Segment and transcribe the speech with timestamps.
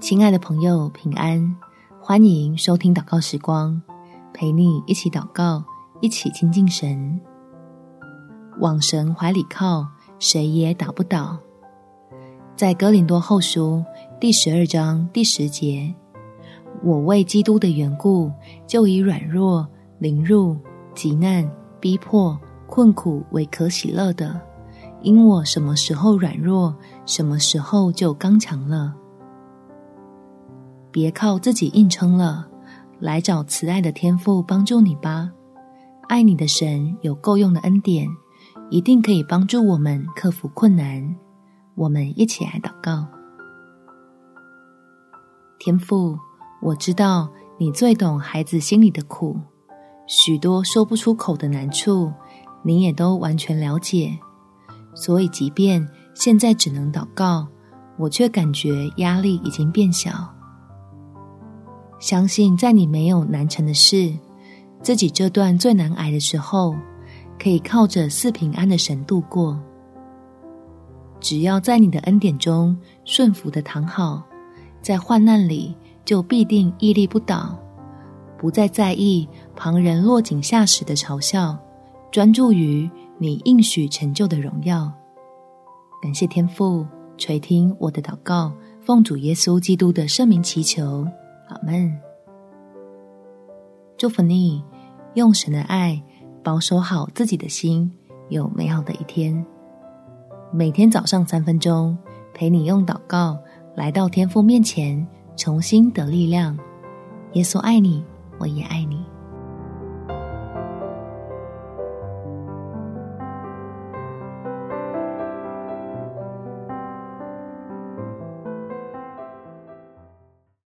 [0.00, 1.56] 亲爱的朋友，平安！
[2.00, 3.82] 欢迎收听祷告时光，
[4.32, 5.64] 陪你一起祷告，
[6.00, 7.20] 一起亲近神。
[8.60, 9.84] 往神怀里靠，
[10.20, 11.36] 谁也打不倒。
[12.54, 13.84] 在哥林多后书
[14.20, 15.92] 第十二章第十节，
[16.84, 18.30] 我为基督的缘故，
[18.68, 19.66] 就以软弱、
[19.98, 20.56] 凌辱、
[20.94, 22.38] 极难、逼迫、
[22.68, 24.40] 困苦为可喜乐的，
[25.02, 26.72] 因我什么时候软弱，
[27.04, 28.94] 什么时候就刚强了。
[30.90, 32.48] 别靠自己硬撑了，
[32.98, 35.30] 来找慈爱的天父帮助你吧。
[36.08, 38.08] 爱你的神有够用的恩典，
[38.70, 41.16] 一定可以帮助我们克服困难。
[41.74, 43.06] 我们一起来祷告。
[45.58, 46.18] 天父，
[46.62, 49.38] 我知道你最懂孩子心里的苦，
[50.06, 52.12] 许多说不出口的难处，
[52.62, 54.18] 你也都完全了解。
[54.94, 57.46] 所以，即便现在只能祷告，
[57.98, 60.34] 我却感觉压力已经变小。
[61.98, 64.12] 相信在你没有难成的事，
[64.82, 66.74] 自己这段最难挨的时候，
[67.38, 69.58] 可以靠着四平安的神度过。
[71.20, 74.22] 只要在你的恩典中顺服的躺好，
[74.80, 75.74] 在患难里
[76.04, 77.58] 就必定屹立不倒，
[78.38, 81.58] 不再在意旁人落井下石的嘲笑，
[82.12, 84.92] 专注于你应许成就的荣耀。
[86.00, 91.04] 感谢天父垂听我的祷告，奉主耶稣基督的圣名祈求。
[91.48, 91.98] 阿门，
[93.96, 94.62] 祝福你，
[95.14, 96.02] 用神的爱
[96.42, 97.90] 保守好自己的心，
[98.28, 99.44] 有美好的一天。
[100.52, 101.96] 每天早上三分钟，
[102.32, 103.38] 陪你用祷告
[103.74, 106.58] 来到天父面前，重新得力量。
[107.32, 108.04] 耶稣爱你，
[108.38, 109.04] 我也爱你。